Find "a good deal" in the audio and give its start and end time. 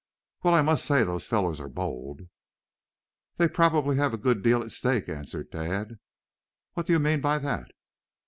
4.15-4.63